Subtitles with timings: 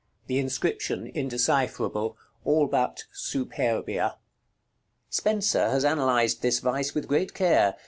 [0.25, 4.17] The inscription indecipherable, all but "SUPERBIA."
[5.11, 7.75] Spenser has analyzed this vice with great care.